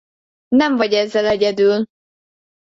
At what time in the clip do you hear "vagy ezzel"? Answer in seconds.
0.77-1.25